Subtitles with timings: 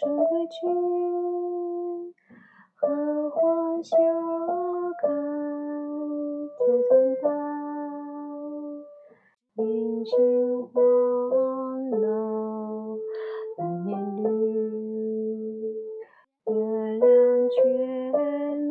[0.00, 0.64] 春归去，
[2.76, 3.96] 荷花笑
[5.02, 5.08] 开
[6.56, 6.88] 九层
[7.20, 7.26] 黛，
[9.56, 12.96] 银杏黄了
[13.56, 13.90] 来年
[14.22, 14.28] 绿，
[16.46, 16.52] 月
[17.00, 17.08] 亮
[17.50, 17.56] 缺
[18.68, 18.70] 了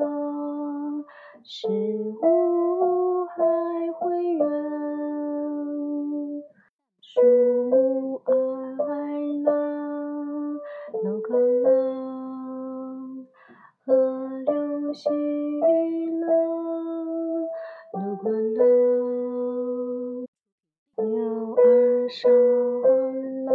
[22.07, 23.51] 儿少了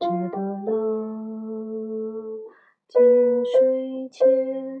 [0.00, 0.72] 折多了，
[2.88, 2.98] 金
[3.44, 4.26] 水浅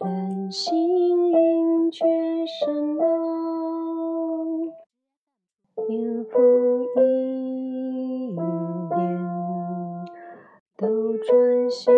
[0.00, 2.06] 人心盈却
[2.46, 3.04] 深了，
[5.86, 6.38] 年复
[6.96, 7.00] 一
[8.32, 8.36] 年
[10.78, 10.88] 斗
[11.18, 11.92] 转星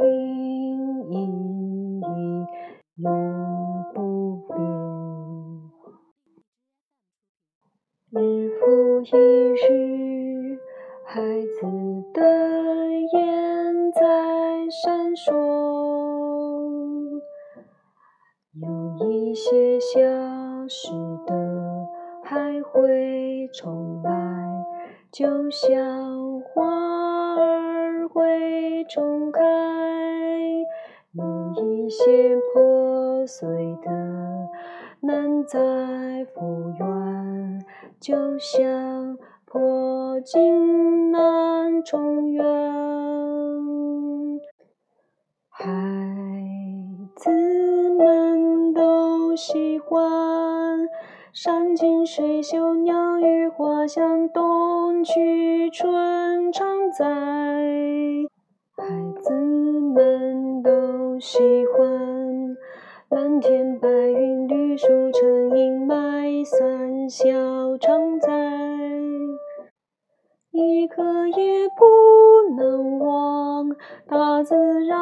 [0.00, 1.14] 移
[9.02, 9.06] 一
[9.54, 10.58] 日，
[11.04, 12.20] 孩子的
[13.12, 14.00] 眼在
[14.70, 15.32] 闪烁，
[18.54, 19.98] 有一些消
[20.68, 20.92] 失
[21.26, 21.34] 的
[22.22, 24.10] 还会重来，
[25.10, 29.42] 就像花儿会重开，
[31.12, 33.48] 有一些破碎
[33.82, 33.90] 的
[35.00, 35.58] 难再
[36.34, 37.64] 复原，
[38.00, 42.42] 就像破镜难重圆。
[45.50, 45.66] 孩
[47.14, 47.30] 子
[47.90, 50.88] 们都喜欢
[51.34, 57.04] 山清水秀，鸟语花香，冬去春常在。
[58.76, 58.86] 孩
[59.20, 61.38] 子们都喜
[61.76, 62.56] 欢
[63.10, 67.10] 蓝天白云，绿树成荫，麦香
[67.70, 68.28] 都常在。
[70.50, 71.86] 一刻也不
[72.56, 73.68] 能忘
[74.08, 74.98] 大自然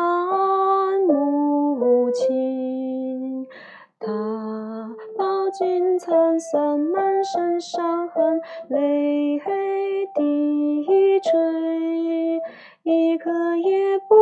[1.07, 3.47] 母亲，
[3.99, 4.13] 她
[5.17, 9.41] 饱经沧桑，满身伤痕，泪
[10.15, 11.33] 滴垂。
[12.83, 14.15] 一刻也不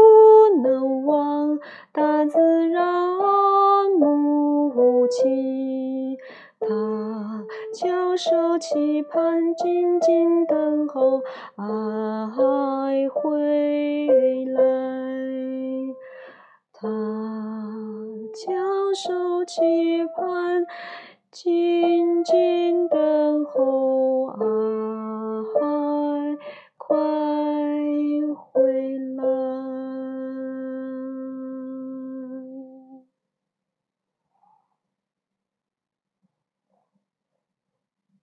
[0.63, 1.59] 能忘
[1.93, 2.87] 大自然
[3.99, 5.56] 母亲，
[8.59, 11.23] 期盼，静静等候
[11.57, 14.63] 爱回来。
[16.73, 16.89] 他
[18.35, 20.67] 翘首期盼，
[21.31, 25.26] 静静等候爱